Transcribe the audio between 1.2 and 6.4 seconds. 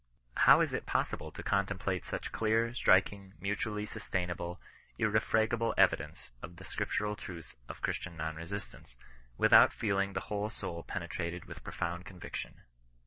to contemplate such clear, striking, mutually sustaining, irrefragable evidence